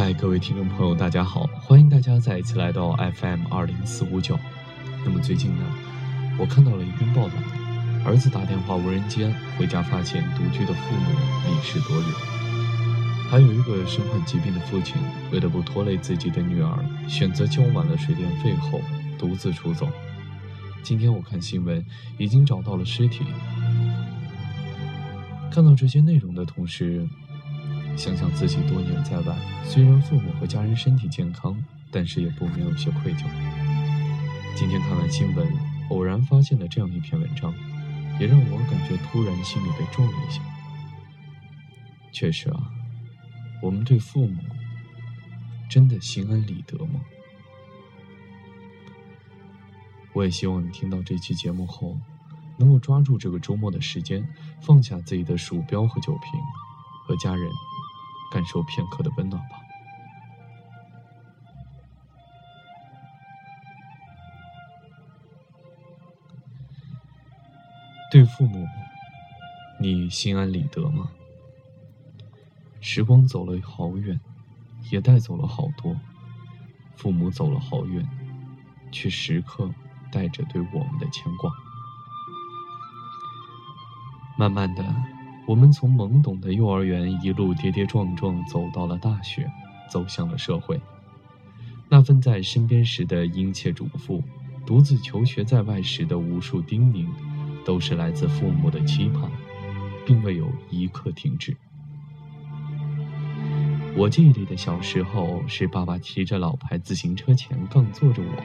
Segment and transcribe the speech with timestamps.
[0.00, 1.46] 嗨，各位听众朋友，大家好！
[1.60, 4.34] 欢迎大家再一次来到 FM 二零四五九。
[5.04, 5.62] 那么最近呢，
[6.38, 7.34] 我看到了一篇报道，
[8.06, 11.10] 儿子打电话无人接，回家发现独居的父母
[11.46, 12.04] 离世多日。
[13.28, 14.96] 还有一个身患疾病的父亲，
[15.30, 18.80] 为了不拖累自己的女儿，选择交满了水电费后
[19.18, 19.86] 独自出走。
[20.82, 21.84] 今天我看新闻，
[22.16, 23.26] 已经找到了尸体。
[25.50, 27.06] 看到这些内容的同时，
[28.00, 33.26] 想想自己多年在外，虽然父母和家人身体健康，但是也不免有些愧疚。
[34.56, 35.46] 今天看完新闻，
[35.90, 37.52] 偶然发现了这样一篇文章，
[38.18, 40.40] 也让我感觉突然心里被撞了一下。
[42.10, 42.72] 确实啊，
[43.60, 44.40] 我们对父母
[45.68, 47.02] 真的心安理得吗？
[50.14, 51.98] 我也希望你听到这期节目后，
[52.56, 54.26] 能够抓住这个周末的时间，
[54.62, 56.40] 放下自己的鼠标和酒瓶，
[57.06, 57.46] 和家人。
[58.30, 59.56] 感受片刻的温暖吧。
[68.10, 68.66] 对父母，
[69.78, 71.10] 你心安理得吗？
[72.80, 74.18] 时光走了好远，
[74.90, 75.96] 也带走了好多。
[76.96, 78.08] 父母走了好远，
[78.90, 79.72] 却时刻
[80.10, 81.52] 带着对我们的牵挂。
[84.36, 85.19] 慢慢的。
[85.50, 89.50] 我们从懵懂的幼儿园一路跌跌撞撞走到了大学，
[89.90, 90.80] 走向了社会。
[91.88, 94.22] 那份在身边时的殷切嘱咐，
[94.64, 97.04] 独自求学在外时的无数叮咛，
[97.64, 99.28] 都是来自父母的期盼，
[100.06, 101.56] 并未有一刻停止。
[103.96, 108.44] 我记忆里的小时候，是爸爸骑着老牌自行车前杠坐着我，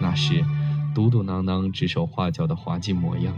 [0.00, 0.44] 那时
[0.94, 3.34] 嘟嘟囔囔、指手画脚的滑稽模样。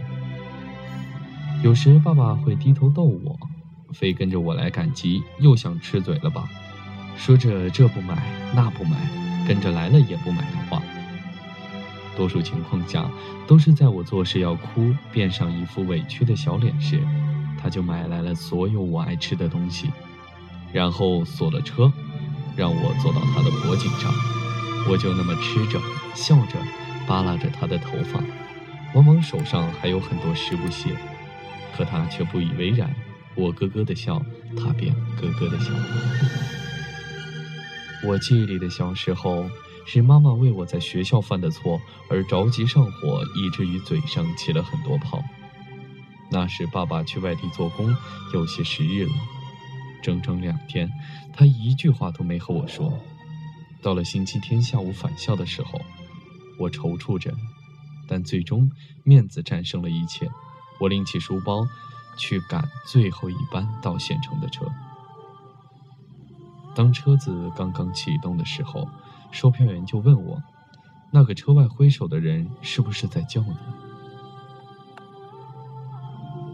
[1.63, 3.39] 有时爸爸会低头逗我，
[3.93, 6.51] 非跟着我来赶集，又想吃嘴了吧？
[7.17, 8.21] 说着这不买
[8.53, 8.99] 那不买，
[9.47, 10.83] 跟着来了也不买的话。
[12.17, 13.09] 多数情况下，
[13.47, 17.01] 都是在我做事要哭，变上一副委屈的小脸时，
[17.57, 19.89] 他就买来了所有我爱吃的东西，
[20.73, 21.93] 然后锁了车，
[22.57, 24.13] 让我坐到他的脖颈上，
[24.91, 25.81] 我就那么吃着，
[26.13, 26.59] 笑着，
[27.07, 28.21] 扒拉着他的头发，
[28.95, 30.91] 往往手上还有很多食物屑。
[31.83, 32.95] 可他却不以为然，
[33.35, 34.25] 我咯咯的笑，
[34.57, 35.73] 他便咯咯的笑。
[38.05, 39.51] 我记忆里的小时候，
[39.85, 45.21] 是妈妈为我在学校犯的错而着急上火，以至于嘴上起了很多泡。
[46.31, 47.93] 那时爸爸去外地做工，
[48.33, 49.13] 有些时日了，
[50.01, 50.89] 整整两天，
[51.33, 52.97] 他一句话都没和我说。
[53.83, 55.81] 到了星期天下午返校的时候，
[56.61, 57.35] 我踌躇着，
[58.07, 58.71] 但最终
[59.03, 60.31] 面子战胜了一切。
[60.79, 61.67] 我拎起书包，
[62.17, 64.67] 去赶最后一班到县城的车。
[66.75, 68.89] 当车子刚刚启动的时候，
[69.31, 70.43] 售票员就问我
[71.13, 73.55] ：“那个车外挥手的人是不是在叫你？”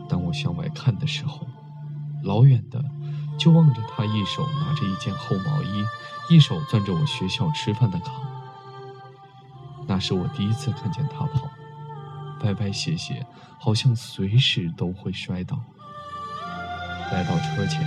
[0.08, 1.46] 当我向外看的时候，
[2.24, 2.84] 老远的
[3.38, 5.84] 就望着他一手拿着一件厚毛衣，
[6.30, 8.10] 一手攥着我学校吃饭的卡。
[9.86, 11.48] 那是我第一次看见他跑。
[12.42, 13.26] 歪歪斜斜，
[13.58, 15.58] 好像随时都会摔倒。
[17.12, 17.82] 来到车前，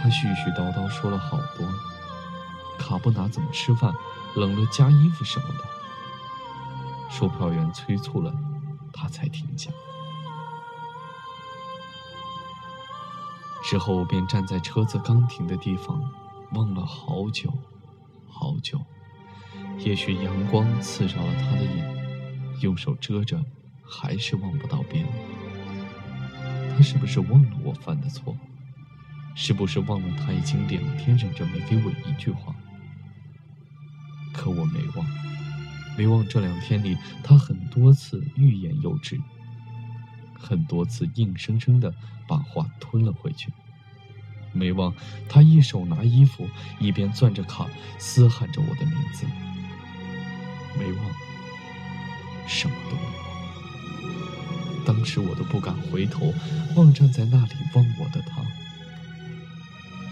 [0.00, 1.66] 他絮絮叨叨说了好多，
[2.78, 3.92] 卡不拿怎么吃饭，
[4.34, 5.64] 冷了加衣服什么的。
[7.10, 8.32] 售票员催促了，
[8.92, 9.70] 他才停下。
[13.62, 16.02] 之后便站在车子刚停的地方，
[16.52, 17.52] 望了好久，
[18.28, 18.80] 好久。
[19.78, 23.40] 也许阳光刺着了他的眼，用手遮着。
[23.90, 25.04] 还是望不到边。
[26.76, 28.36] 他是不是忘了我犯的错？
[29.34, 32.54] 是不是忘了他已经两天忍着没给我一句话？
[34.32, 35.06] 可我没忘，
[35.96, 39.20] 没忘这两天里他很多次欲言又止，
[40.38, 41.94] 很多次硬生生的
[42.26, 43.52] 把话吞了回去。
[44.52, 44.92] 没忘
[45.28, 46.48] 他一手拿衣服，
[46.78, 47.66] 一边攥着卡
[47.98, 49.26] 嘶喊着我的名字。
[50.78, 51.06] 没忘，
[52.46, 52.96] 什么都。
[55.00, 56.30] 当时我都不敢回头
[56.76, 58.42] 望站在那里望我的他，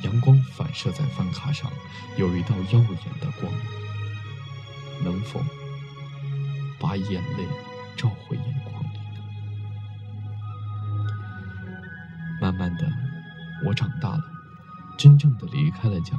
[0.03, 1.71] 阳光反射在饭卡上，
[2.17, 3.53] 有一道耀眼的光，
[5.05, 5.43] 能否
[6.81, 7.47] 把眼泪
[7.99, 8.99] 照回眼眶里？
[12.41, 12.91] 慢慢的，
[13.67, 14.25] 我长大了，
[14.97, 16.17] 真正的离开了家，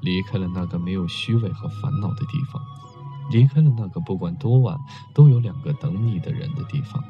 [0.00, 2.62] 离开了那个没有虚伪和烦恼的地方，
[3.30, 4.78] 离开了那个不管多晚
[5.12, 7.04] 都有两个等你的人的地方。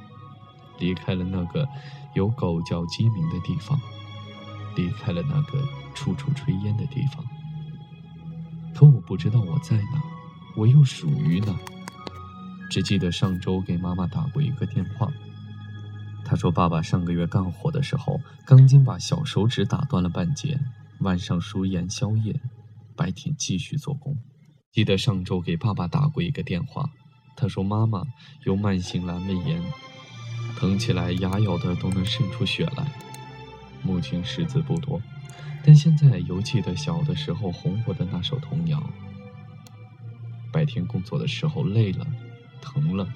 [0.79, 1.69] 离开了那个
[2.15, 3.81] 有狗叫鸡鸣的地方，
[4.77, 5.63] 离开了那个
[5.95, 7.25] 处处炊烟的地方，
[8.75, 10.03] 可我不知道我在哪，
[10.57, 11.55] 我又属于哪。
[12.71, 15.13] 只记得上周给妈妈打过一个电话，
[16.25, 20.59] 她说爸爸上个月干活的时候，钢筋把小手指打断了半截，
[21.01, 22.41] 晚上输盐宵夜，
[22.97, 24.17] 白天继续做工。
[24.73, 26.89] 记得上周给爸爸打过一个电话，
[27.37, 28.05] 他说妈妈
[28.47, 29.63] 有慢性阑尾炎，
[30.57, 32.87] 疼起来牙咬的都能渗出血来。
[33.83, 35.01] 母亲识字不多，
[35.65, 38.83] 但现在犹记得小的时候哄我的那首童谣。
[40.53, 42.07] 白天工作的时候累了。
[42.61, 43.09] 疼了，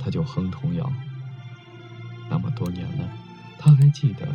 [0.00, 0.92] 他就哼童谣。
[2.28, 3.08] 那么多年了，
[3.56, 4.26] 他还记得，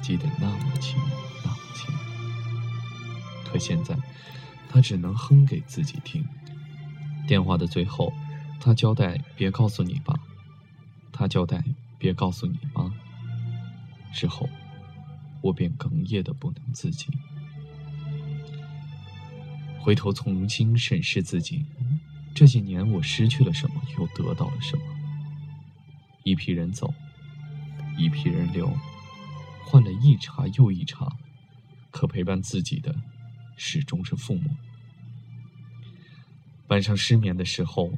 [0.00, 0.96] 记得那么清，
[1.44, 1.92] 那么清。
[3.44, 3.96] 可现在，
[4.70, 6.24] 他只能哼给自己听。
[7.26, 8.12] 电话的最后，
[8.60, 10.14] 他交代别告诉你爸，
[11.10, 11.64] 他交代
[11.98, 12.92] 别告诉你妈。
[14.12, 14.48] 之后，
[15.42, 17.08] 我便哽咽的不能自己。
[19.80, 21.64] 回头重新审视自己。
[22.34, 24.82] 这几年我失去了什么，又得到了什么？
[26.22, 26.94] 一批人走，
[27.96, 28.70] 一批人留，
[29.64, 31.10] 换了一茬又一茬，
[31.90, 32.94] 可陪伴自己的，
[33.56, 34.50] 始终是父母。
[36.68, 37.90] 晚上失眠的时候，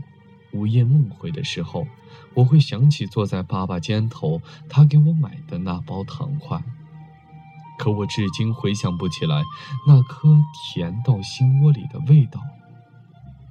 [0.52, 1.86] 午夜梦回的时候，
[2.34, 6.62] 我会想起坐在爸爸肩头，他给我买的那包糖块。
[7.78, 9.42] 可我至今回想不起来，
[9.86, 10.28] 那颗
[10.72, 12.40] 甜到心窝里的味道。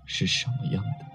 [0.06, 1.06] 是什么样的？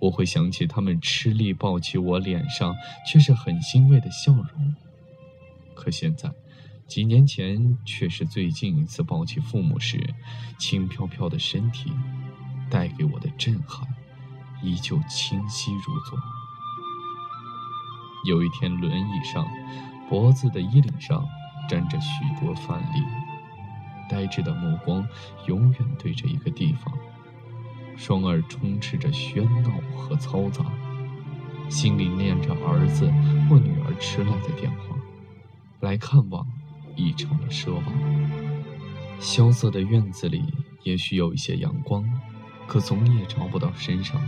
[0.00, 2.74] 我会想起他们吃力抱起我，脸上
[3.06, 4.74] 却是很欣慰的笑容。
[5.74, 6.30] 可现在，
[6.86, 10.14] 几年前却是最近一次抱起父母时，
[10.58, 11.92] 轻飘飘的身体
[12.72, 13.86] 带给我的震撼，
[14.62, 16.18] 依旧清晰如昨。
[18.24, 19.46] 有一天，轮椅上，
[20.08, 21.22] 脖子的衣领上
[21.68, 23.02] 沾着许多饭粒。
[24.08, 25.06] 呆滞的目光
[25.46, 26.96] 永远对着一个地方，
[27.94, 30.64] 双耳充斥着喧闹和嘈杂，
[31.68, 33.06] 心里念着儿子
[33.50, 34.96] 或女儿迟来的电话，
[35.80, 36.46] 来看望
[36.96, 37.84] 已成了奢望。
[39.20, 40.42] 萧瑟的院子里
[40.84, 42.02] 也许有一些阳光，
[42.66, 44.20] 可总也找不到身上。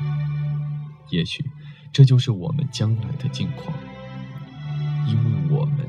[1.10, 1.44] 也许
[1.92, 3.76] 这就是我们将来的境况，
[5.06, 5.88] 因为我们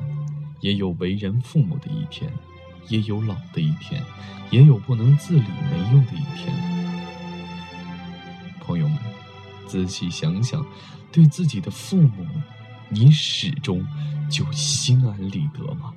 [0.62, 2.32] 也有为人父母的一天。
[2.88, 4.00] 也有老的一天，
[4.52, 6.56] 也有不能自理没用的一天。
[8.60, 9.00] 朋友们，
[9.66, 10.64] 仔细想想，
[11.12, 12.28] 对自己的父母，
[12.90, 13.84] 你始终
[14.30, 15.96] 就心安理得吗？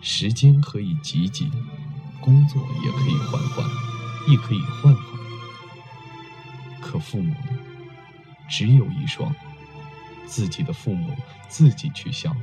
[0.00, 1.50] 时间可以挤挤，
[2.18, 3.66] 工作也可以换换，
[4.28, 5.04] 亦可以换换。
[6.80, 7.58] 可父母呢？
[8.50, 9.34] 只有一双，
[10.26, 11.16] 自己的父母
[11.48, 12.36] 自己去孝，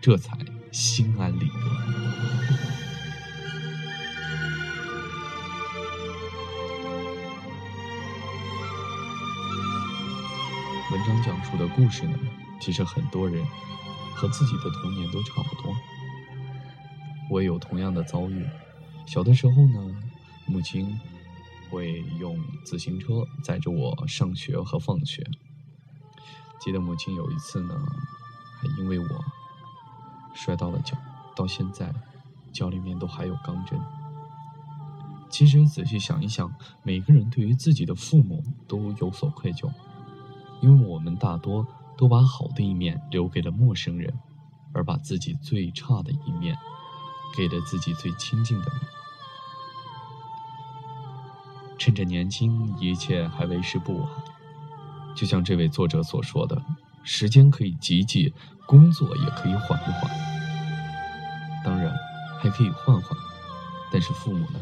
[0.00, 0.36] 这才。
[0.72, 1.54] 心安理得。
[10.90, 12.18] 文章讲述的故事呢，
[12.58, 13.44] 其实很多人
[14.14, 15.76] 和自己的童年都差不多。
[17.28, 18.46] 我也有同样的遭遇。
[19.06, 19.94] 小的时候呢，
[20.46, 20.98] 母亲
[21.70, 25.24] 会用自行车载着我上学和放学。
[26.60, 27.74] 记得母亲有一次呢，
[28.60, 29.24] 还因为我。
[30.34, 30.96] 摔到了脚，
[31.36, 31.94] 到现在
[32.54, 33.78] 脚里面都还有钢针。
[35.28, 36.50] 其实仔细想一想，
[36.82, 39.70] 每个人对于自己的父母都有所愧疚，
[40.62, 41.66] 因为我们大多
[41.98, 44.10] 都把好的一面留给了陌生人，
[44.72, 46.56] 而把自己最差的一面
[47.36, 48.80] 给了自己最亲近的人。
[51.84, 54.08] 趁着年轻，一切还为时不晚。
[55.16, 56.62] 就像这位作者所说的。
[57.02, 58.32] 时间可以挤挤，
[58.66, 60.08] 工作也可以缓一缓，
[61.64, 61.92] 当然
[62.40, 63.18] 还可以换换。
[63.90, 64.60] 但是父母呢？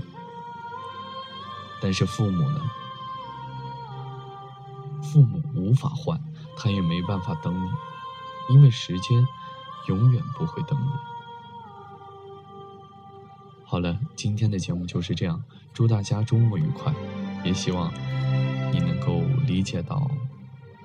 [1.82, 2.62] 但是父母呢？
[5.02, 6.18] 父母无法换，
[6.56, 9.28] 他也没办法等你，因为时间
[9.88, 10.88] 永远不会等你。
[13.70, 15.40] 好了，今天的节目就是这样，
[15.72, 16.92] 祝大家周末愉快，
[17.44, 17.88] 也希望
[18.72, 20.10] 你能够理解到。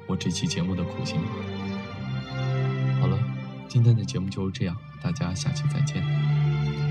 [0.06, 1.18] 我这期节目的苦心。
[3.02, 3.18] 好了，
[3.68, 6.04] 今天的节目就是这样，大家下期再见。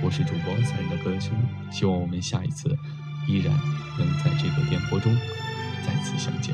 [0.03, 1.31] 我是主播三人的歌声，
[1.71, 2.77] 希望我们下一次
[3.29, 3.57] 依然
[3.97, 5.17] 能在这个电波中
[5.87, 6.53] 再次相见。